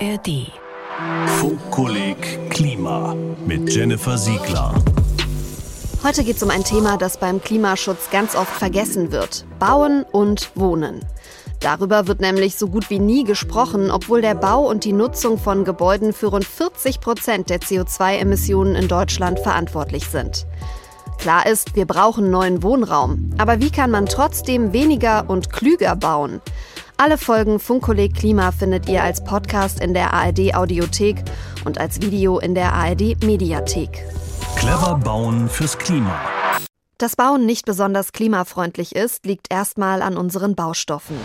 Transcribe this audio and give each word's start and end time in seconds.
ARD. 0.00 0.50
Funkkolleg 1.38 2.50
Klima 2.50 3.14
mit 3.46 3.72
Jennifer 3.72 4.18
Siegler. 4.18 4.74
Heute 6.02 6.24
geht 6.24 6.36
es 6.36 6.42
um 6.42 6.50
ein 6.50 6.64
Thema, 6.64 6.96
das 6.96 7.18
beim 7.18 7.40
Klimaschutz 7.40 8.10
ganz 8.10 8.34
oft 8.34 8.50
vergessen 8.50 9.12
wird. 9.12 9.44
Bauen 9.60 10.04
und 10.10 10.50
Wohnen. 10.56 11.04
Darüber 11.60 12.08
wird 12.08 12.20
nämlich 12.20 12.56
so 12.56 12.68
gut 12.68 12.90
wie 12.90 12.98
nie 12.98 13.22
gesprochen, 13.22 13.90
obwohl 13.90 14.20
der 14.20 14.34
Bau 14.34 14.68
und 14.68 14.84
die 14.84 14.92
Nutzung 14.92 15.38
von 15.38 15.64
Gebäuden 15.64 16.12
für 16.12 16.26
rund 16.26 16.44
40 16.44 17.00
Prozent 17.00 17.48
der 17.48 17.60
CO2-Emissionen 17.60 18.74
in 18.74 18.88
Deutschland 18.88 19.38
verantwortlich 19.38 20.06
sind. 20.06 20.46
Klar 21.18 21.46
ist, 21.46 21.76
wir 21.76 21.86
brauchen 21.86 22.30
neuen 22.30 22.62
Wohnraum. 22.62 23.30
Aber 23.38 23.60
wie 23.60 23.70
kann 23.70 23.90
man 23.90 24.06
trotzdem 24.06 24.72
weniger 24.72 25.24
und 25.28 25.52
klüger 25.52 25.94
bauen? 25.94 26.40
Alle 27.04 27.18
Folgen 27.18 27.60
Funkkolleg 27.60 28.14
Klima 28.14 28.50
findet 28.50 28.88
ihr 28.88 29.02
als 29.02 29.22
Podcast 29.22 29.78
in 29.78 29.92
der 29.92 30.14
ARD 30.14 30.54
Audiothek 30.54 31.22
und 31.66 31.76
als 31.76 32.00
Video 32.00 32.38
in 32.38 32.54
der 32.54 32.72
ARD 32.72 33.22
Mediathek. 33.22 34.06
Clever 34.56 34.98
bauen 35.04 35.50
fürs 35.50 35.76
Klima. 35.76 36.18
Dass 36.96 37.14
Bauen 37.14 37.44
nicht 37.44 37.66
besonders 37.66 38.12
klimafreundlich 38.12 38.96
ist, 38.96 39.26
liegt 39.26 39.52
erstmal 39.52 40.00
an 40.00 40.16
unseren 40.16 40.54
Baustoffen. 40.54 41.18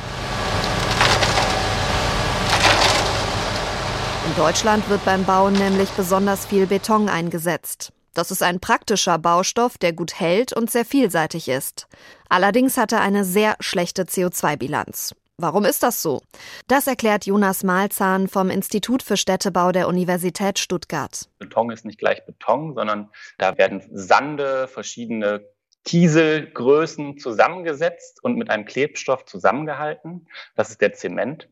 In 4.28 4.36
Deutschland 4.36 4.90
wird 4.90 5.06
beim 5.06 5.24
Bauen 5.24 5.54
nämlich 5.54 5.92
besonders 5.92 6.46
viel 6.46 6.68
Beton 6.68 7.08
eingesetzt. 7.08 7.94
Das 8.14 8.32
ist 8.32 8.44
ein 8.44 8.60
praktischer 8.60 9.18
Baustoff, 9.18 9.78
der 9.78 9.94
gut 9.94 10.20
hält 10.20 10.52
und 10.52 10.70
sehr 10.70 10.84
vielseitig 10.84 11.48
ist. 11.48 11.88
Allerdings 12.28 12.76
hat 12.76 12.92
er 12.92 13.00
eine 13.00 13.24
sehr 13.24 13.56
schlechte 13.62 14.04
CO2-Bilanz. 14.04 15.16
Warum 15.42 15.64
ist 15.64 15.84
das 15.84 16.02
so? 16.02 16.22
Das 16.68 16.86
erklärt 16.86 17.26
Jonas 17.26 17.64
Malzahn 17.64 18.28
vom 18.28 18.50
Institut 18.50 19.02
für 19.02 19.16
Städtebau 19.16 19.72
der 19.72 19.88
Universität 19.88 20.60
Stuttgart. 20.60 21.30
Beton 21.38 21.72
ist 21.72 21.86
nicht 21.86 21.98
gleich 21.98 22.26
Beton, 22.26 22.76
sondern 22.76 23.10
da 23.38 23.58
werden 23.58 23.82
Sande, 23.90 24.68
verschiedene 24.68 25.48
Kieselgrößen 25.86 27.20
zusammengesetzt 27.20 28.22
und 28.22 28.36
mit 28.36 28.50
einem 28.50 28.66
Klebstoff 28.66 29.24
zusammengehalten. 29.24 30.28
Das 30.56 30.72
ist 30.72 30.82
der 30.82 30.92
Zement. 30.92 31.48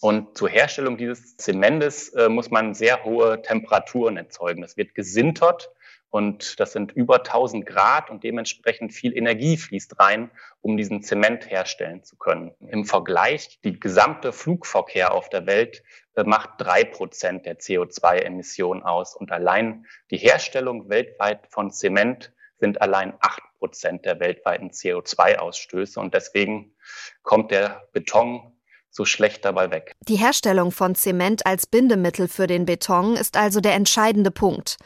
Und 0.00 0.38
zur 0.38 0.48
Herstellung 0.48 0.96
dieses 0.96 1.36
Zementes 1.36 2.10
äh, 2.10 2.28
muss 2.28 2.52
man 2.52 2.72
sehr 2.72 3.02
hohe 3.02 3.42
Temperaturen 3.42 4.16
erzeugen. 4.16 4.62
Das 4.62 4.76
wird 4.76 4.94
gesintert 4.94 5.70
und 6.14 6.60
das 6.60 6.70
sind 6.70 6.92
über 6.92 7.16
1000 7.24 7.66
Grad 7.66 8.08
und 8.08 8.22
dementsprechend 8.22 8.92
viel 8.92 9.18
Energie 9.18 9.56
fließt 9.56 9.98
rein, 9.98 10.30
um 10.60 10.76
diesen 10.76 11.02
Zement 11.02 11.50
herstellen 11.50 12.04
zu 12.04 12.14
können. 12.14 12.54
Im 12.60 12.84
Vergleich, 12.84 13.58
die 13.64 13.80
gesamte 13.80 14.32
Flugverkehr 14.32 15.12
auf 15.12 15.28
der 15.28 15.46
Welt 15.46 15.82
äh, 16.14 16.22
macht 16.22 16.50
drei 16.58 16.84
Prozent 16.84 17.46
der 17.46 17.58
CO2-Emissionen 17.58 18.84
aus. 18.84 19.16
Und 19.16 19.32
allein 19.32 19.86
die 20.12 20.16
Herstellung 20.16 20.88
weltweit 20.88 21.48
von 21.48 21.72
Zement 21.72 22.32
sind 22.60 22.80
allein 22.80 23.14
acht 23.18 23.42
Prozent 23.58 24.04
der 24.04 24.20
weltweiten 24.20 24.70
CO2-Ausstöße. 24.70 25.98
Und 25.98 26.14
deswegen 26.14 26.76
kommt 27.24 27.50
der 27.50 27.88
Beton 27.92 28.53
so 28.94 29.04
schlecht 29.04 29.44
dabei 29.44 29.70
weg. 29.70 29.96
Die 30.08 30.16
Herstellung 30.16 30.70
von 30.70 30.94
Zement 30.94 31.46
als 31.46 31.66
Bindemittel 31.66 32.28
für 32.28 32.46
den 32.46 32.64
Beton 32.64 33.16
ist 33.16 33.36
also 33.36 33.60
der 33.60 33.74
entscheidende 33.74 34.30
Punkt, 34.30 34.76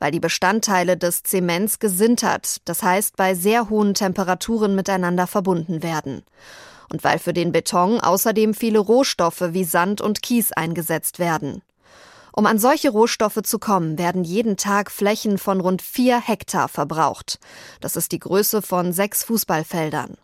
weil 0.00 0.10
die 0.10 0.20
Bestandteile 0.20 0.96
des 0.96 1.22
Zements 1.22 1.78
gesintert, 1.78 2.56
das 2.64 2.82
heißt 2.82 3.16
bei 3.16 3.34
sehr 3.34 3.70
hohen 3.70 3.94
Temperaturen 3.94 4.74
miteinander 4.74 5.28
verbunden 5.28 5.82
werden. 5.82 6.24
Und 6.90 7.04
weil 7.04 7.18
für 7.18 7.32
den 7.32 7.52
Beton 7.52 8.00
außerdem 8.00 8.52
viele 8.52 8.80
Rohstoffe 8.80 9.44
wie 9.52 9.64
Sand 9.64 10.00
und 10.00 10.22
Kies 10.22 10.52
eingesetzt 10.52 11.18
werden. 11.18 11.62
Um 12.34 12.46
an 12.46 12.58
solche 12.58 12.90
Rohstoffe 12.90 13.42
zu 13.44 13.58
kommen, 13.58 13.98
werden 13.98 14.24
jeden 14.24 14.56
Tag 14.56 14.90
Flächen 14.90 15.38
von 15.38 15.60
rund 15.60 15.82
vier 15.82 16.20
Hektar 16.20 16.68
verbraucht. 16.68 17.38
Das 17.80 17.94
ist 17.94 18.10
die 18.12 18.18
Größe 18.18 18.62
von 18.62 18.92
sechs 18.92 19.22
Fußballfeldern. 19.24 20.16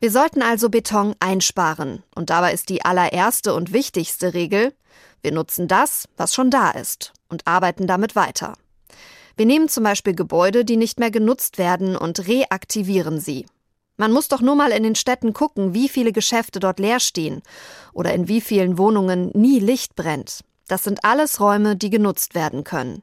Wir 0.00 0.10
sollten 0.10 0.42
also 0.42 0.68
Beton 0.68 1.14
einsparen. 1.20 2.02
Und 2.14 2.30
dabei 2.30 2.52
ist 2.52 2.68
die 2.68 2.84
allererste 2.84 3.54
und 3.54 3.72
wichtigste 3.72 4.34
Regel, 4.34 4.74
wir 5.22 5.32
nutzen 5.32 5.68
das, 5.68 6.06
was 6.18 6.34
schon 6.34 6.50
da 6.50 6.70
ist 6.70 7.14
und 7.28 7.46
arbeiten 7.46 7.86
damit 7.86 8.14
weiter. 8.14 8.54
Wir 9.36 9.46
nehmen 9.46 9.68
zum 9.68 9.82
Beispiel 9.82 10.14
Gebäude, 10.14 10.64
die 10.64 10.76
nicht 10.76 11.00
mehr 11.00 11.10
genutzt 11.10 11.56
werden 11.56 11.96
und 11.96 12.28
reaktivieren 12.28 13.18
sie. 13.18 13.46
Man 13.96 14.12
muss 14.12 14.28
doch 14.28 14.40
nur 14.40 14.54
mal 14.54 14.70
in 14.70 14.82
den 14.82 14.96
Städten 14.96 15.32
gucken, 15.32 15.72
wie 15.72 15.88
viele 15.88 16.12
Geschäfte 16.12 16.60
dort 16.60 16.78
leer 16.78 17.00
stehen 17.00 17.42
oder 17.92 18.12
in 18.12 18.28
wie 18.28 18.40
vielen 18.40 18.76
Wohnungen 18.76 19.30
nie 19.34 19.60
Licht 19.60 19.96
brennt. 19.96 20.40
Das 20.68 20.84
sind 20.84 21.04
alles 21.04 21.40
Räume, 21.40 21.76
die 21.76 21.90
genutzt 21.90 22.34
werden 22.34 22.64
können. 22.64 23.02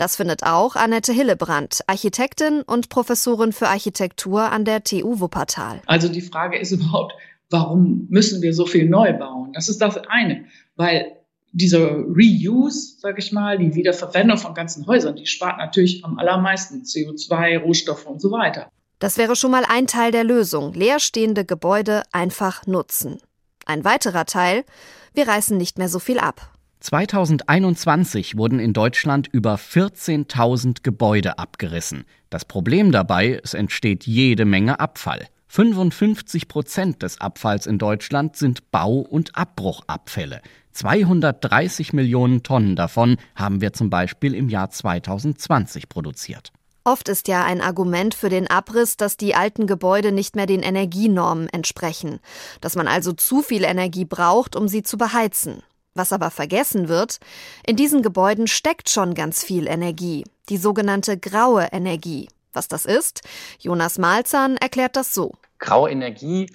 Das 0.00 0.16
findet 0.16 0.44
auch 0.44 0.76
Annette 0.76 1.12
Hillebrand, 1.12 1.80
Architektin 1.86 2.62
und 2.62 2.88
Professorin 2.88 3.52
für 3.52 3.68
Architektur 3.68 4.50
an 4.50 4.64
der 4.64 4.82
TU 4.82 5.20
Wuppertal. 5.20 5.82
Also 5.84 6.08
die 6.08 6.22
Frage 6.22 6.58
ist 6.58 6.72
überhaupt, 6.72 7.12
warum 7.50 8.06
müssen 8.08 8.40
wir 8.40 8.54
so 8.54 8.64
viel 8.64 8.88
neu 8.88 9.12
bauen? 9.12 9.52
Das 9.52 9.68
ist 9.68 9.82
das 9.82 9.98
eine, 10.08 10.46
weil 10.74 11.18
dieser 11.52 11.90
Reuse, 11.90 12.98
sage 12.98 13.18
ich 13.18 13.30
mal, 13.30 13.58
die 13.58 13.74
Wiederverwendung 13.74 14.38
von 14.38 14.54
ganzen 14.54 14.86
Häusern, 14.86 15.16
die 15.16 15.26
spart 15.26 15.58
natürlich 15.58 16.02
am 16.02 16.18
allermeisten 16.18 16.84
CO2, 16.84 17.58
Rohstoffe 17.58 18.06
und 18.06 18.22
so 18.22 18.30
weiter. 18.30 18.70
Das 19.00 19.18
wäre 19.18 19.36
schon 19.36 19.50
mal 19.50 19.66
ein 19.68 19.86
Teil 19.86 20.12
der 20.12 20.24
Lösung, 20.24 20.72
leerstehende 20.72 21.44
Gebäude 21.44 22.04
einfach 22.10 22.66
nutzen. 22.66 23.18
Ein 23.66 23.84
weiterer 23.84 24.24
Teil, 24.24 24.64
wir 25.12 25.28
reißen 25.28 25.58
nicht 25.58 25.76
mehr 25.76 25.90
so 25.90 25.98
viel 25.98 26.20
ab. 26.20 26.50
2021 26.80 28.38
wurden 28.38 28.58
in 28.58 28.72
Deutschland 28.72 29.28
über 29.30 29.56
14.000 29.56 30.78
Gebäude 30.82 31.38
abgerissen. 31.38 32.04
Das 32.30 32.46
Problem 32.46 32.90
dabei, 32.90 33.38
es 33.44 33.54
entsteht 33.54 34.06
jede 34.06 34.46
Menge 34.46 34.80
Abfall. 34.80 35.26
55 35.48 36.48
Prozent 36.48 37.02
des 37.02 37.20
Abfalls 37.20 37.66
in 37.66 37.78
Deutschland 37.78 38.36
sind 38.36 38.70
Bau- 38.70 39.00
und 39.00 39.36
Abbruchabfälle. 39.36 40.40
230 40.72 41.92
Millionen 41.92 42.42
Tonnen 42.42 42.76
davon 42.76 43.16
haben 43.34 43.60
wir 43.60 43.72
zum 43.72 43.90
Beispiel 43.90 44.34
im 44.34 44.48
Jahr 44.48 44.70
2020 44.70 45.88
produziert. 45.88 46.52
Oft 46.84 47.10
ist 47.10 47.28
ja 47.28 47.44
ein 47.44 47.60
Argument 47.60 48.14
für 48.14 48.30
den 48.30 48.46
Abriss, 48.46 48.96
dass 48.96 49.18
die 49.18 49.34
alten 49.34 49.66
Gebäude 49.66 50.12
nicht 50.12 50.34
mehr 50.34 50.46
den 50.46 50.62
Energienormen 50.62 51.48
entsprechen, 51.48 52.20
dass 52.62 52.74
man 52.74 52.88
also 52.88 53.12
zu 53.12 53.42
viel 53.42 53.64
Energie 53.64 54.06
braucht, 54.06 54.56
um 54.56 54.66
sie 54.66 54.82
zu 54.82 54.96
beheizen. 54.96 55.62
Was 56.00 56.14
aber 56.14 56.30
vergessen 56.30 56.88
wird, 56.88 57.18
in 57.66 57.76
diesen 57.76 58.00
Gebäuden 58.00 58.46
steckt 58.46 58.88
schon 58.88 59.12
ganz 59.12 59.44
viel 59.44 59.66
Energie, 59.66 60.24
die 60.48 60.56
sogenannte 60.56 61.18
graue 61.18 61.68
Energie. 61.72 62.30
Was 62.54 62.68
das 62.68 62.86
ist? 62.86 63.20
Jonas 63.58 63.98
Malzahn 63.98 64.56
erklärt 64.56 64.96
das 64.96 65.12
so. 65.12 65.34
Graue 65.58 65.90
Energie, 65.90 66.50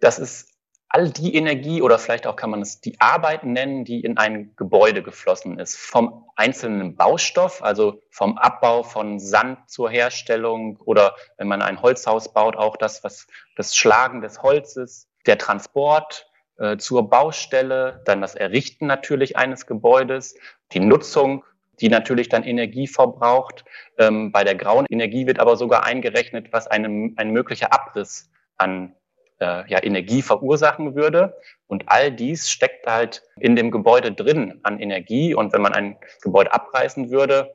das 0.00 0.18
ist 0.18 0.50
all 0.90 1.08
die 1.08 1.34
Energie 1.34 1.80
oder 1.80 1.98
vielleicht 1.98 2.26
auch 2.26 2.36
kann 2.36 2.50
man 2.50 2.60
es 2.60 2.82
die 2.82 3.00
Arbeit 3.00 3.44
nennen, 3.44 3.86
die 3.86 4.00
in 4.02 4.18
ein 4.18 4.52
Gebäude 4.56 5.02
geflossen 5.02 5.58
ist. 5.58 5.78
Vom 5.78 6.26
einzelnen 6.36 6.94
Baustoff, 6.94 7.62
also 7.62 8.02
vom 8.10 8.36
Abbau 8.36 8.82
von 8.82 9.18
Sand 9.18 9.60
zur 9.70 9.88
Herstellung 9.88 10.76
oder 10.76 11.16
wenn 11.38 11.48
man 11.48 11.62
ein 11.62 11.80
Holzhaus 11.80 12.34
baut, 12.34 12.54
auch 12.54 12.76
das, 12.76 13.02
was 13.02 13.26
das 13.56 13.74
Schlagen 13.74 14.20
des 14.20 14.42
Holzes, 14.42 15.08
der 15.24 15.38
Transport, 15.38 16.29
äh, 16.60 16.76
zur 16.76 17.08
Baustelle, 17.08 18.02
dann 18.04 18.20
das 18.20 18.34
Errichten 18.34 18.86
natürlich 18.86 19.36
eines 19.36 19.66
Gebäudes, 19.66 20.36
die 20.72 20.80
Nutzung, 20.80 21.42
die 21.80 21.88
natürlich 21.88 22.28
dann 22.28 22.44
Energie 22.44 22.86
verbraucht. 22.86 23.64
Ähm, 23.98 24.30
bei 24.30 24.44
der 24.44 24.54
grauen 24.54 24.84
Energie 24.90 25.26
wird 25.26 25.38
aber 25.40 25.56
sogar 25.56 25.84
eingerechnet, 25.84 26.52
was 26.52 26.66
einem, 26.66 27.14
ein 27.16 27.30
möglicher 27.30 27.72
Abriss 27.72 28.30
an 28.58 28.94
äh, 29.40 29.68
ja, 29.70 29.82
Energie 29.82 30.20
verursachen 30.20 30.94
würde. 30.94 31.34
Und 31.66 31.84
all 31.86 32.12
dies 32.12 32.50
steckt 32.50 32.86
halt 32.86 33.22
in 33.38 33.56
dem 33.56 33.70
Gebäude 33.70 34.12
drin 34.12 34.60
an 34.62 34.78
Energie. 34.78 35.34
Und 35.34 35.54
wenn 35.54 35.62
man 35.62 35.72
ein 35.72 35.96
Gebäude 36.20 36.52
abreißen 36.52 37.10
würde, 37.10 37.54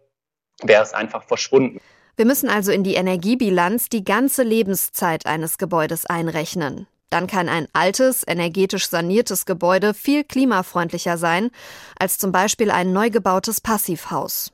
wäre 0.63 0.81
es 0.81 0.95
einfach 0.95 1.23
verschwunden. 1.23 1.79
Wir 2.17 2.25
müssen 2.25 2.49
also 2.49 2.71
in 2.71 2.83
die 2.83 2.95
Energiebilanz 2.95 3.89
die 3.89 4.03
ganze 4.03 4.41
Lebenszeit 4.41 5.27
eines 5.27 5.59
Gebäudes 5.59 6.07
einrechnen. 6.07 6.87
Dann 7.09 7.27
kann 7.27 7.49
ein 7.49 7.67
altes, 7.73 8.23
energetisch 8.27 8.89
saniertes 8.89 9.45
Gebäude 9.45 9.93
viel 9.93 10.23
klimafreundlicher 10.23 11.17
sein 11.17 11.51
als 11.99 12.17
zum 12.17 12.31
Beispiel 12.31 12.71
ein 12.71 12.93
neu 12.93 13.09
gebautes 13.09 13.61
Passivhaus. 13.61 14.51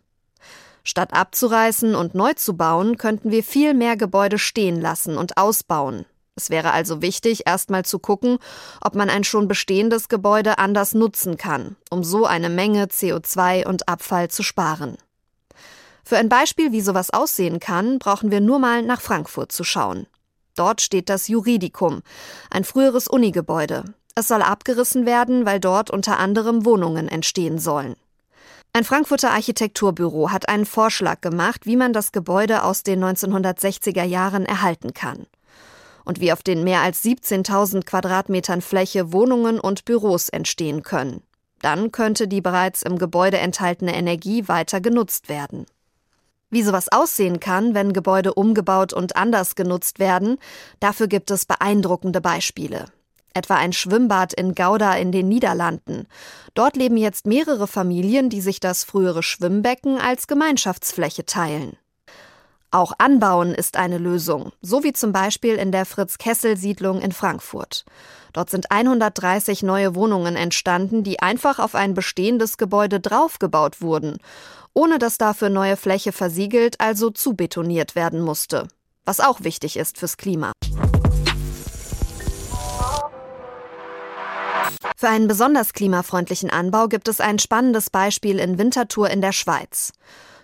Statt 0.84 1.14
abzureißen 1.14 1.96
und 1.96 2.16
neu 2.16 2.34
zu 2.34 2.58
bauen, 2.58 2.98
könnten 2.98 3.32
wir 3.32 3.44
viel 3.44 3.74
mehr 3.74 3.98
Gebäude 3.98 4.40
stehen 4.40 4.82
lassen 4.82 5.18
und 5.18 5.38
ausbauen. 5.38 6.06
Es 6.36 6.50
wäre 6.50 6.72
also 6.72 7.02
wichtig, 7.02 7.46
erstmal 7.46 7.86
zu 7.86 8.00
gucken, 8.00 8.38
ob 8.82 8.96
man 8.96 9.10
ein 9.10 9.24
schon 9.24 9.48
bestehendes 9.48 10.10
Gebäude 10.10 10.58
anders 10.58 10.94
nutzen 10.94 11.38
kann, 11.38 11.76
um 11.90 12.04
so 12.04 12.26
eine 12.26 12.50
Menge 12.50 12.86
CO2 12.86 13.68
und 13.68 13.88
Abfall 13.88 14.30
zu 14.30 14.42
sparen. 14.42 14.98
Für 16.04 16.18
ein 16.18 16.30
Beispiel, 16.30 16.72
wie 16.72 16.82
sowas 16.82 17.12
aussehen 17.12 17.60
kann, 17.60 18.00
brauchen 18.00 18.32
wir 18.32 18.42
nur 18.42 18.60
mal 18.60 18.82
nach 18.82 19.02
Frankfurt 19.02 19.52
zu 19.52 19.64
schauen. 19.64 20.08
Dort 20.56 20.82
steht 20.82 21.10
das 21.10 21.28
Juridikum, 21.28 22.02
ein 22.50 22.64
früheres 22.64 23.08
Unigebäude. 23.08 23.86
Es 24.16 24.28
soll 24.28 24.42
abgerissen 24.42 25.06
werden, 25.06 25.46
weil 25.46 25.60
dort 25.60 25.90
unter 25.90 26.20
anderem 26.20 26.66
Wohnungen 26.66 27.08
entstehen 27.08 27.60
sollen. 27.60 27.96
Ein 28.74 28.84
Frankfurter 28.86 29.32
Architekturbüro 29.32 30.32
hat 30.32 30.48
einen 30.48 30.66
Vorschlag 30.66 31.20
gemacht, 31.20 31.66
wie 31.66 31.76
man 31.76 31.92
das 31.92 32.14
Gebäude 32.14 32.64
aus 32.64 32.84
den 32.84 33.04
1960er 33.04 34.04
Jahren 34.04 34.46
erhalten 34.46 34.94
kann. 34.94 35.26
Und 36.06 36.22
wie 36.22 36.32
auf 36.32 36.42
den 36.42 36.64
mehr 36.64 36.80
als 36.82 37.04
17.000 37.04 37.86
Quadratmetern 37.86 38.62
Fläche 38.62 39.12
Wohnungen 39.12 39.60
und 39.60 39.86
Büros 39.86 40.30
entstehen 40.30 40.84
können. 40.84 41.22
Dann 41.62 41.92
könnte 41.92 42.28
die 42.28 42.42
bereits 42.42 42.82
im 42.82 42.98
Gebäude 42.98 43.38
enthaltene 43.38 43.94
Energie 43.94 44.48
weiter 44.48 44.82
genutzt 44.82 45.30
werden. 45.30 45.66
Wie 46.52 46.62
sowas 46.62 46.92
aussehen 46.92 47.40
kann, 47.40 47.74
wenn 47.74 47.94
Gebäude 47.94 48.36
umgebaut 48.36 48.94
und 48.94 49.16
anders 49.16 49.56
genutzt 49.56 49.98
werden, 49.98 50.38
dafür 50.80 51.08
gibt 51.08 51.32
es 51.32 51.46
beeindruckende 51.46 52.22
Beispiele 52.22 52.86
etwa 53.34 53.56
ein 53.56 53.74
Schwimmbad 53.74 54.34
in 54.34 54.56
Gouda 54.56 54.96
in 54.96 55.12
den 55.12 55.30
Niederlanden. 55.30 56.08
Dort 56.54 56.76
leben 56.76 56.98
jetzt 56.98 57.26
mehrere 57.26 57.68
Familien, 57.68 58.30
die 58.30 58.42
sich 58.42 58.60
das 58.60 58.84
frühere 58.84 59.24
Schwimmbecken 59.24 59.98
als 59.98 60.28
Gemeinschaftsfläche 60.28 61.26
teilen. 61.26 61.78
Auch 62.74 62.94
Anbauen 63.00 63.54
ist 63.54 63.76
eine 63.76 63.98
Lösung, 63.98 64.54
so 64.62 64.84
wie 64.84 64.94
zum 64.94 65.12
Beispiel 65.12 65.56
in 65.56 65.74
der 65.74 65.86
Fritz-Kessel-Siedlung 65.86 67.02
in 67.02 67.12
Frankfurt. 67.12 67.84
Dort 68.32 68.50
sind 68.50 68.72
130 68.72 69.62
neue 69.62 69.94
Wohnungen 69.94 70.38
entstanden, 70.38 71.04
die 71.04 71.20
einfach 71.20 71.60
auf 71.60 71.76
ein 71.76 71.94
bestehendes 71.94 72.58
Gebäude 72.58 73.02
draufgebaut 73.02 73.82
wurden, 73.82 74.20
ohne 74.74 75.00
dass 75.00 75.18
dafür 75.18 75.50
neue 75.50 75.78
Fläche 75.78 76.12
versiegelt, 76.12 76.80
also 76.80 77.10
zubetoniert 77.10 77.96
werden 77.96 78.22
musste. 78.22 78.68
Was 79.06 79.20
auch 79.20 79.42
wichtig 79.42 79.78
ist 79.78 79.98
fürs 79.98 80.18
Klima. 80.18 80.52
Für 84.96 85.10
einen 85.10 85.28
besonders 85.28 85.74
klimafreundlichen 85.74 86.52
Anbau 86.52 86.88
gibt 86.88 87.08
es 87.08 87.20
ein 87.20 87.40
spannendes 87.40 87.90
Beispiel 87.90 88.38
in 88.38 88.60
Winterthur 88.60 89.10
in 89.10 89.22
der 89.22 89.32
Schweiz. 89.32 89.94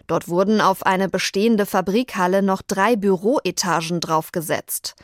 Dort 0.08 0.30
wurden 0.30 0.62
auf 0.62 0.84
eine 0.84 1.10
bestehende 1.10 1.66
Fabrikhalle 1.66 2.42
noch 2.42 2.62
drei 2.64 2.96
Büroetagen 2.96 4.00
draufgesetzt. 4.00 4.96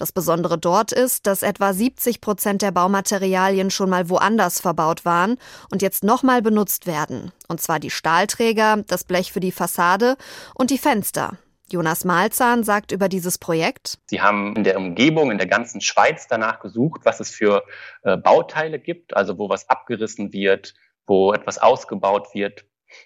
Das 0.00 0.12
Besondere 0.12 0.56
dort 0.56 0.92
ist, 0.92 1.26
dass 1.26 1.42
etwa 1.42 1.74
70 1.74 2.22
Prozent 2.22 2.62
der 2.62 2.70
Baumaterialien 2.70 3.70
schon 3.70 3.90
mal 3.90 4.08
woanders 4.08 4.58
verbaut 4.58 5.04
waren 5.04 5.36
und 5.70 5.82
jetzt 5.82 6.04
nochmal 6.04 6.40
benutzt 6.40 6.86
werden. 6.86 7.32
Und 7.48 7.60
zwar 7.60 7.78
die 7.80 7.90
Stahlträger, 7.90 8.82
das 8.86 9.04
Blech 9.04 9.30
für 9.30 9.40
die 9.40 9.52
Fassade 9.52 10.16
und 10.54 10.70
die 10.70 10.78
Fenster. 10.78 11.36
Jonas 11.68 12.06
Malzahn 12.06 12.64
sagt 12.64 12.92
über 12.92 13.10
dieses 13.10 13.36
Projekt. 13.36 13.98
Sie 14.06 14.22
haben 14.22 14.56
in 14.56 14.64
der 14.64 14.78
Umgebung, 14.78 15.30
in 15.30 15.36
der 15.36 15.46
ganzen 15.46 15.82
Schweiz 15.82 16.26
danach 16.26 16.60
gesucht, 16.60 17.02
was 17.04 17.20
es 17.20 17.28
für 17.28 17.62
äh, 18.02 18.16
Bauteile 18.16 18.78
gibt, 18.78 19.14
also 19.14 19.36
wo 19.36 19.50
was 19.50 19.68
abgerissen 19.68 20.32
wird, 20.32 20.72
wo 21.06 21.34
etwas 21.34 21.58
ausgebaut 21.58 22.28
wird 22.32 22.64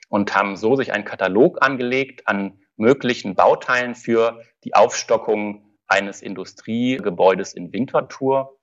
und 0.08 0.32
haben 0.36 0.56
so 0.56 0.76
sich 0.76 0.92
einen 0.92 1.04
Katalog 1.04 1.60
angelegt 1.60 2.28
an 2.28 2.60
möglichen 2.76 3.34
Bauteilen 3.34 3.96
für 3.96 4.40
die 4.62 4.76
Aufstockung 4.76 5.73
eines 5.86 6.22
Industriegebäudes 6.22 7.54
in 7.54 7.72
Winterthur 7.72 8.58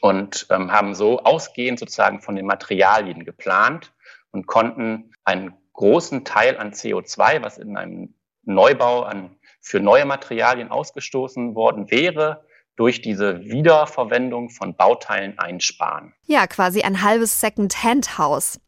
und 0.00 0.46
ähm, 0.50 0.72
haben 0.72 0.94
so 0.94 1.20
ausgehend 1.20 1.78
sozusagen 1.78 2.20
von 2.20 2.36
den 2.36 2.46
Materialien 2.46 3.24
geplant 3.24 3.92
und 4.30 4.46
konnten 4.46 5.12
einen 5.24 5.54
großen 5.72 6.24
Teil 6.24 6.58
an 6.58 6.72
CO2, 6.72 7.42
was 7.42 7.58
in 7.58 7.76
einem 7.76 8.14
Neubau 8.42 9.02
an 9.02 9.36
für 9.60 9.80
neue 9.80 10.04
Materialien 10.04 10.70
ausgestoßen 10.70 11.54
worden 11.54 11.90
wäre, 11.90 12.44
durch 12.76 13.00
diese 13.00 13.40
Wiederverwendung 13.40 14.50
von 14.50 14.74
Bauteilen 14.74 15.38
einsparen. 15.38 16.12
Ja, 16.26 16.46
quasi 16.46 16.82
ein 16.82 17.02
halbes 17.02 17.40
Second-Hand-Haus. 17.40 18.60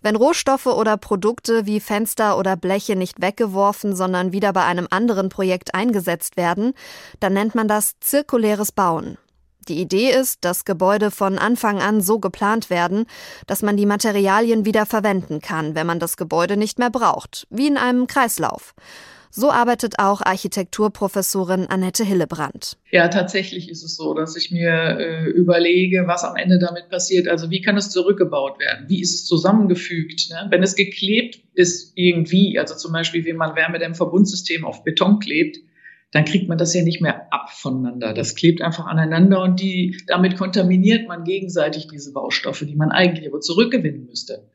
Wenn 0.00 0.16
Rohstoffe 0.16 0.66
oder 0.66 0.96
Produkte 0.96 1.64
wie 1.64 1.80
Fenster 1.80 2.36
oder 2.38 2.56
Bleche 2.56 2.96
nicht 2.96 3.22
weggeworfen, 3.22 3.94
sondern 3.94 4.32
wieder 4.32 4.52
bei 4.52 4.64
einem 4.64 4.88
anderen 4.90 5.28
Projekt 5.28 5.74
eingesetzt 5.74 6.36
werden, 6.36 6.74
dann 7.20 7.34
nennt 7.34 7.54
man 7.54 7.68
das 7.68 7.98
zirkuläres 8.00 8.72
Bauen. 8.72 9.16
Die 9.68 9.80
Idee 9.80 10.10
ist, 10.10 10.44
dass 10.44 10.64
Gebäude 10.64 11.12
von 11.12 11.38
Anfang 11.38 11.80
an 11.80 12.00
so 12.00 12.18
geplant 12.18 12.68
werden, 12.68 13.06
dass 13.46 13.62
man 13.62 13.76
die 13.76 13.86
Materialien 13.86 14.64
wieder 14.64 14.86
verwenden 14.86 15.40
kann, 15.40 15.76
wenn 15.76 15.86
man 15.86 16.00
das 16.00 16.16
Gebäude 16.16 16.56
nicht 16.56 16.80
mehr 16.80 16.90
braucht, 16.90 17.46
wie 17.48 17.68
in 17.68 17.76
einem 17.76 18.08
Kreislauf. 18.08 18.74
So 19.34 19.50
arbeitet 19.50 19.98
auch 19.98 20.20
Architekturprofessorin 20.20 21.66
Annette 21.66 22.04
Hillebrand. 22.04 22.76
Ja, 22.90 23.08
tatsächlich 23.08 23.70
ist 23.70 23.82
es 23.82 23.96
so, 23.96 24.12
dass 24.12 24.36
ich 24.36 24.50
mir 24.50 24.98
äh, 25.00 25.24
überlege, 25.30 26.04
was 26.06 26.22
am 26.22 26.36
Ende 26.36 26.58
damit 26.58 26.90
passiert. 26.90 27.28
Also 27.28 27.48
wie 27.50 27.62
kann 27.62 27.78
es 27.78 27.88
zurückgebaut 27.88 28.60
werden? 28.60 28.90
Wie 28.90 29.00
ist 29.00 29.14
es 29.14 29.24
zusammengefügt? 29.24 30.28
Ne? 30.28 30.48
Wenn 30.50 30.62
es 30.62 30.76
geklebt 30.76 31.40
ist 31.54 31.92
irgendwie, 31.94 32.58
also 32.58 32.74
zum 32.74 32.92
Beispiel, 32.92 33.24
wie 33.24 33.32
man 33.32 33.56
Wärmedämmverbundsystem 33.56 34.66
auf 34.66 34.84
Beton 34.84 35.18
klebt, 35.18 35.56
dann 36.10 36.26
kriegt 36.26 36.46
man 36.46 36.58
das 36.58 36.74
ja 36.74 36.82
nicht 36.82 37.00
mehr 37.00 37.32
ab 37.32 37.50
voneinander. 37.50 38.12
Das 38.12 38.34
klebt 38.34 38.60
einfach 38.60 38.84
aneinander 38.84 39.42
und 39.42 39.60
die, 39.60 39.96
damit 40.08 40.36
kontaminiert 40.36 41.08
man 41.08 41.24
gegenseitig 41.24 41.88
diese 41.88 42.12
Baustoffe, 42.12 42.66
die 42.66 42.76
man 42.76 42.90
eigentlich 42.90 43.26
aber 43.26 43.40
zurückgewinnen 43.40 44.04
müsste. 44.04 44.46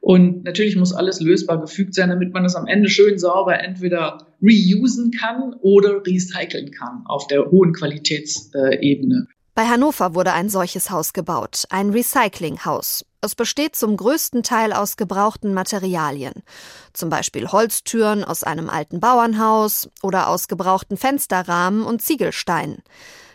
Und 0.00 0.44
natürlich 0.44 0.76
muss 0.76 0.92
alles 0.92 1.20
lösbar 1.20 1.60
gefügt 1.60 1.94
sein, 1.94 2.08
damit 2.08 2.32
man 2.32 2.44
es 2.44 2.54
am 2.54 2.66
Ende 2.66 2.88
schön 2.88 3.18
sauber 3.18 3.58
entweder 3.60 4.26
reusen 4.40 5.10
kann 5.10 5.54
oder 5.60 6.06
recyceln 6.06 6.70
kann 6.70 7.02
auf 7.06 7.26
der 7.26 7.50
hohen 7.50 7.72
Qualitätsebene. 7.72 9.26
Bei 9.58 9.66
Hannover 9.66 10.14
wurde 10.14 10.34
ein 10.34 10.48
solches 10.48 10.90
Haus 10.90 11.12
gebaut, 11.12 11.64
ein 11.70 11.90
Recyclinghaus. 11.90 13.04
Es 13.20 13.34
besteht 13.34 13.74
zum 13.74 13.96
größten 13.96 14.44
Teil 14.44 14.72
aus 14.72 14.96
gebrauchten 14.96 15.52
Materialien, 15.52 16.44
zum 16.92 17.10
Beispiel 17.10 17.48
Holztüren 17.48 18.22
aus 18.22 18.44
einem 18.44 18.70
alten 18.70 19.00
Bauernhaus 19.00 19.90
oder 20.00 20.28
aus 20.28 20.46
gebrauchten 20.46 20.96
Fensterrahmen 20.96 21.82
und 21.82 22.00
Ziegelsteinen. 22.00 22.84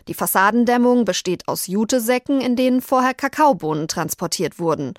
Die 0.08 0.14
Fassadendämmung 0.14 1.04
besteht 1.04 1.46
aus 1.46 1.66
Jutesäcken, 1.66 2.40
in 2.40 2.56
denen 2.56 2.80
vorher 2.80 3.12
Kakaobohnen 3.12 3.86
transportiert 3.86 4.58
wurden. 4.58 4.94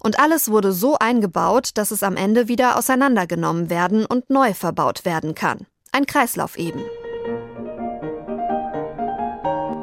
Und 0.00 0.18
alles 0.18 0.50
wurde 0.50 0.72
so 0.72 0.96
eingebaut, 0.98 1.70
dass 1.74 1.90
es 1.90 2.02
am 2.02 2.16
Ende 2.16 2.48
wieder 2.48 2.76
auseinandergenommen 2.76 3.70
werden 3.70 4.06
und 4.06 4.30
neu 4.30 4.54
verbaut 4.54 5.04
werden 5.04 5.34
kann. 5.34 5.66
Ein 5.92 6.06
Kreislauf 6.06 6.56
eben. 6.56 6.80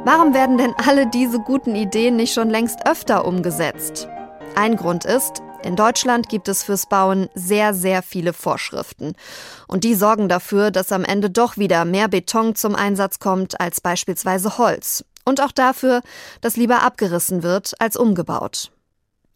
Warum 0.06 0.34
werden 0.34 0.58
denn 0.58 0.74
alle 0.86 1.08
diese 1.08 1.40
guten 1.40 1.76
Ideen 1.76 2.16
nicht 2.16 2.34
schon 2.34 2.50
längst 2.50 2.88
öfter 2.88 3.26
umgesetzt? 3.26 4.08
Ein 4.56 4.78
Grund 4.78 5.06
ist, 5.06 5.44
in 5.64 5.76
Deutschland 5.76 6.30
gibt 6.30 6.48
es 6.48 6.64
fürs 6.64 6.88
Bauen 6.88 7.28
sehr, 7.36 7.74
sehr 7.74 8.02
viele 8.02 8.32
Vorschriften. 8.32 9.16
Und 9.68 9.84
die 9.84 9.96
sorgen 9.96 10.30
dafür, 10.30 10.72
dass 10.72 10.94
am 10.94 11.04
Ende 11.04 11.30
doch 11.30 11.58
wieder 11.58 11.84
mehr 11.84 12.08
Beton 12.08 12.56
zum 12.56 12.74
Einsatz 12.74 13.20
kommt 13.20 13.60
als 13.60 13.82
beispielsweise 13.82 14.58
Holz. 14.58 15.04
Und 15.26 15.42
auch 15.42 15.52
dafür, 15.52 16.02
dass 16.40 16.56
lieber 16.56 16.84
abgerissen 16.84 17.44
wird 17.44 17.74
als 17.80 17.98
umgebaut. 17.98 18.72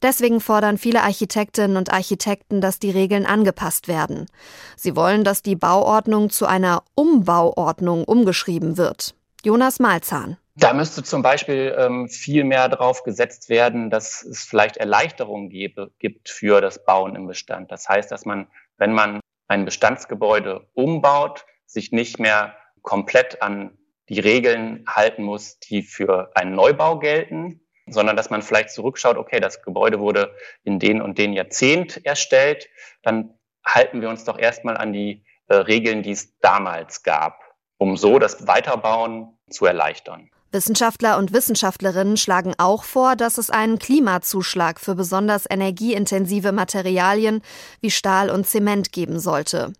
Deswegen 0.02 0.40
fordern 0.40 0.78
viele 0.78 1.04
Architektinnen 1.04 1.78
und 1.78 1.92
Architekten, 1.92 2.60
dass 2.62 2.80
die 2.80 2.92
Regeln 2.92 3.26
angepasst 3.26 3.88
werden. 3.88 4.28
Sie 4.76 4.96
wollen, 4.96 5.24
dass 5.24 5.44
die 5.44 5.56
Bauordnung 5.56 6.30
zu 6.30 6.46
einer 6.46 6.84
Umbauordnung 6.96 8.04
umgeschrieben 8.04 8.78
wird. 8.78 9.16
Jonas 9.44 9.80
Malzahn. 9.80 10.38
Da 10.56 10.74
müsste 10.74 11.04
zum 11.04 11.22
Beispiel 11.22 11.76
ähm, 11.78 12.10
viel 12.10 12.44
mehr 12.44 12.68
darauf 12.68 13.04
gesetzt 13.04 13.50
werden, 13.50 13.90
dass 13.90 14.22
es 14.24 14.44
vielleicht 14.44 14.78
Erleichterungen 14.78 15.50
gebe, 15.50 15.92
gibt 15.98 16.30
für 16.30 16.62
das 16.62 16.84
Bauen 16.84 17.16
im 17.16 17.26
Bestand. 17.26 17.72
Das 17.72 17.88
heißt, 17.88 18.12
dass 18.12 18.26
man, 18.26 18.48
wenn 18.78 18.94
man 18.94 19.22
ein 19.48 19.66
Bestandsgebäude 19.66 20.68
umbaut, 20.74 21.46
sich 21.66 21.92
nicht 21.92 22.20
mehr 22.20 22.56
komplett 22.82 23.42
an 23.42 23.78
die 24.10 24.20
Regeln 24.20 24.84
halten 24.88 25.24
muss, 25.24 25.58
die 25.60 25.84
für 25.84 26.32
einen 26.36 26.54
Neubau 26.54 27.00
gelten, 27.00 27.62
sondern 27.94 28.16
dass 28.16 28.30
man 28.30 28.42
vielleicht 28.42 28.72
zurückschaut, 28.72 29.18
okay, 29.18 29.40
das 29.40 29.62
Gebäude 29.62 30.00
wurde 30.00 30.34
in 30.64 30.80
den 30.80 31.02
und 31.02 31.18
den 31.18 31.34
Jahrzehnt 31.34 32.06
erstellt, 32.06 32.70
dann 33.04 33.34
halten 33.66 34.02
wir 34.02 34.10
uns 34.10 34.24
doch 34.24 34.40
erstmal 34.40 34.78
an 34.78 34.94
die 34.94 35.24
äh, 35.48 35.56
Regeln, 35.56 36.04
die 36.04 36.12
es 36.12 36.40
damals 36.40 37.04
gab, 37.04 37.40
um 37.78 37.98
so 37.98 38.20
das 38.20 38.48
Weiterbauen 38.48 39.38
zu 39.50 39.66
erleichtern. 39.66 40.30
Wissenschaftler 40.52 41.18
und 41.18 41.32
Wissenschaftlerinnen 41.32 42.18
schlagen 42.18 42.54
auch 42.58 42.84
vor, 42.84 43.16
dass 43.16 43.38
es 43.38 43.50
einen 43.50 43.80
Klimazuschlag 43.80 44.80
für 44.80 44.96
besonders 44.96 45.46
energieintensive 45.50 46.52
Materialien 46.52 47.42
wie 47.80 47.92
Stahl 47.92 48.30
und 48.30 48.46
Zement 48.46 48.92
geben 48.92 49.20
sollte. 49.20 49.72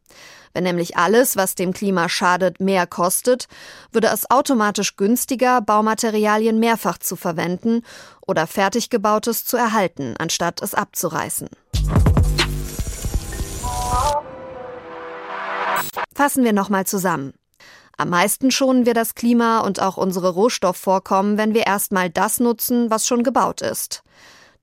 Wenn 0.54 0.64
nämlich 0.64 0.98
alles, 0.98 1.36
was 1.36 1.56
dem 1.56 1.74
Klima 1.74 2.10
schadet, 2.10 2.60
mehr 2.60 2.88
kostet, 2.88 3.48
würde 3.92 4.08
es 4.08 4.30
automatisch 4.30 4.96
günstiger, 4.96 5.62
Baumaterialien 5.62 6.60
mehrfach 6.60 6.98
zu 6.98 7.16
verwenden 7.16 7.84
oder 8.26 8.48
fertiggebautes 8.48 9.46
zu 9.46 9.58
erhalten, 9.58 10.16
anstatt 10.20 10.62
es 10.62 10.74
abzureißen. 10.74 11.50
Fassen 16.14 16.44
wir 16.44 16.54
nochmal 16.54 16.86
zusammen. 16.86 17.34
Am 18.02 18.10
meisten 18.10 18.50
schonen 18.50 18.88
wir 18.88 18.96
das 18.96 19.14
Klima 19.14 19.60
und 19.60 19.80
auch 19.80 19.96
unsere 19.96 20.30
Rohstoffvorkommen, 20.30 21.38
wenn 21.38 21.54
wir 21.54 21.68
erstmal 21.68 22.10
das 22.10 22.40
nutzen, 22.40 22.90
was 22.90 23.06
schon 23.06 23.22
gebaut 23.22 23.62
ist. 23.62 24.02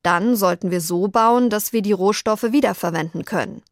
Dann 0.03 0.35
sollten 0.35 0.73
wir 0.73 0.81
so 0.81 1.07
bauen, 1.07 1.49
dass 1.49 1.73
wir 1.73 1.81
die 1.81 1.93
Rohstoffe 1.93 2.51
wiederverwenden 2.51 3.25
können. 3.25 3.63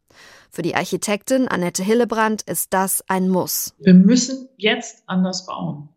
Für 0.52 0.62
die 0.62 0.76
Architektin 0.76 1.48
Annette 1.48 1.82
Hillebrand 1.82 2.42
ist 2.42 2.74
das 2.74 3.02
ein 3.08 3.28
Muss. 3.28 3.74
Wir 3.80 3.94
müssen 3.94 4.48
jetzt 4.56 5.02
anders 5.06 5.46
bauen. 5.46 5.88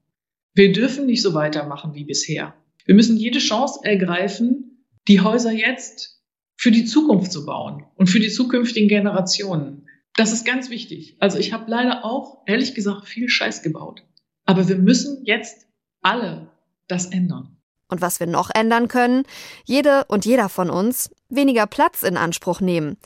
Wir 0.55 0.73
dürfen 0.73 1.05
nicht 1.05 1.21
so 1.21 1.35
weitermachen 1.35 1.93
wie 1.93 2.05
bisher. 2.05 2.55
Wir 2.85 2.95
müssen 2.95 3.17
jede 3.17 3.37
Chance 3.37 3.81
ergreifen, 3.83 4.83
die 5.07 5.21
Häuser 5.21 5.51
jetzt 5.51 6.23
für 6.57 6.71
die 6.71 6.85
Zukunft 6.85 7.31
zu 7.31 7.45
bauen 7.45 7.85
und 7.97 8.07
für 8.07 8.19
die 8.19 8.29
zukünftigen 8.29 8.89
Generationen. 8.89 9.88
Das 10.19 10.33
ist 10.33 10.43
ganz 10.43 10.69
wichtig. 10.69 11.15
Also 11.21 11.37
ich 11.37 11.53
habe 11.53 11.71
leider 11.71 12.03
auch, 12.03 12.43
ehrlich 12.45 12.75
gesagt, 12.75 13.07
viel 13.07 13.29
Scheiß 13.29 13.61
gebaut. 13.61 14.03
Aber 14.45 14.67
wir 14.67 14.75
müssen 14.75 15.23
jetzt 15.23 15.65
alle 16.01 16.51
das 16.89 17.05
ändern. 17.05 17.55
Und 17.87 18.01
was 18.01 18.19
wir 18.19 18.27
noch 18.27 18.49
ändern 18.53 18.89
können, 18.89 19.23
jede 19.63 20.03
und 20.09 20.25
jeder 20.25 20.49
von 20.49 20.69
uns, 20.69 21.09
weniger 21.29 21.67
Platz 21.67 22.03
in 22.03 22.17
Anspruch 22.17 22.61
nehmen. 22.61 22.97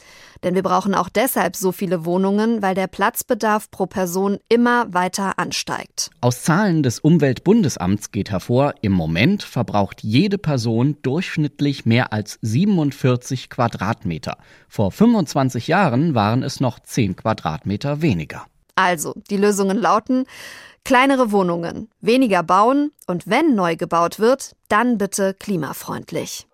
Denn 0.44 0.56
wir 0.56 0.63
brauchen 0.63 0.94
auch 0.94 1.10
deshalb 1.10 1.56
so 1.56 1.72
viele 1.72 2.06
Wohnungen, 2.06 2.62
weil 2.62 2.75
der 2.75 2.88
Platzbedarf 2.88 3.72
pro 3.72 3.86
Person 3.86 4.39
immer 4.50 4.94
weiter 4.94 5.39
ansteigt. 5.39 6.10
Aus 6.22 6.44
Zahlen 6.44 6.84
des 6.84 7.00
Umweltbundesamts 7.00 8.12
geht 8.12 8.32
hervor, 8.32 8.74
im 8.82 8.92
Moment 8.92 9.44
verbraucht 9.44 10.03
jede 10.03 10.38
Person 10.38 10.98
durchschnittlich 11.01 11.86
mehr 11.86 12.12
als 12.12 12.39
47 12.42 13.50
Quadratmeter. 13.50 14.38
Vor 14.68 14.92
25 14.92 15.68
Jahren 15.68 16.15
waren 16.15 16.44
es 16.44 16.60
noch 16.60 16.80
10 16.80 17.15
Quadratmeter 17.15 18.01
weniger. 18.01 18.46
Also, 18.75 19.13
die 19.30 19.38
Lösungen 19.38 19.77
lauten, 19.77 20.25
Kleinere 20.86 21.32
Wohnungen, 21.32 21.88
weniger 22.01 22.44
bauen 22.44 22.92
und 23.08 23.25
wenn 23.25 23.56
neu 23.56 23.77
gebaut 23.77 24.20
wird, 24.20 24.53
dann 24.68 24.98
bitte 24.98 25.34
klimafreundlich. 25.34 26.46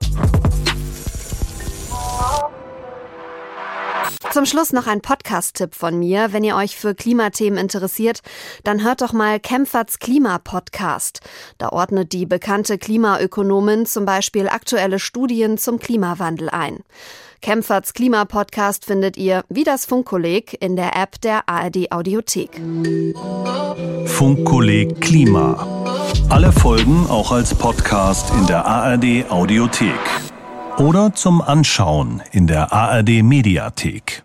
Zum 4.31 4.45
Schluss 4.45 4.73
noch 4.73 4.87
ein 4.87 5.01
Podcast-Tipp 5.01 5.73
von 5.73 5.97
mir. 5.97 6.33
Wenn 6.33 6.43
ihr 6.43 6.55
euch 6.55 6.75
für 6.75 6.93
Klimathemen 6.93 7.57
interessiert, 7.57 8.19
dann 8.63 8.83
hört 8.83 9.01
doch 9.01 9.13
mal 9.13 9.39
Kempferts 9.39 9.99
Klima-Podcast. 9.99 11.21
Da 11.57 11.69
ordnet 11.69 12.13
die 12.13 12.25
bekannte 12.25 12.77
Klimaökonomin 12.77 13.85
zum 13.85 14.05
Beispiel 14.05 14.47
aktuelle 14.47 14.99
Studien 14.99 15.57
zum 15.57 15.79
Klimawandel 15.79 16.49
ein. 16.49 16.83
Kempferts 17.41 17.93
Klimapodcast 17.93 18.85
findet 18.85 19.17
ihr, 19.17 19.43
wie 19.49 19.63
das 19.63 19.85
Funkkolleg, 19.85 20.57
in 20.61 20.75
der 20.75 20.95
App 20.95 21.21
der 21.21 21.47
ARD 21.47 21.91
Audiothek. 21.91 22.61
Funkkolleg 24.05 24.99
Klima. 24.99 25.65
Alle 26.29 26.51
Folgen 26.51 27.07
auch 27.09 27.31
als 27.31 27.55
Podcast 27.55 28.31
in 28.31 28.45
der 28.47 28.65
ARD 28.65 29.29
Audiothek. 29.29 30.28
Oder 30.79 31.13
zum 31.13 31.41
Anschauen 31.41 32.21
in 32.31 32.47
der 32.47 32.71
ARD 32.71 33.21
Mediathek. 33.21 34.23